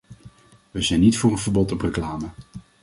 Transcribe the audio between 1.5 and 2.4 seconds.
op reclame.